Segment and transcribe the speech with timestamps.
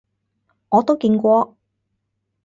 [0.71, 1.55] 我都見過